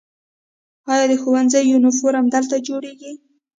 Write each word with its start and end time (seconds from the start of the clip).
آیا 0.91 1.05
د 1.11 1.13
ښوونځي 1.21 1.61
یونیفورم 1.71 2.25
دلته 2.35 2.55
جوړیږي؟ 2.67 3.11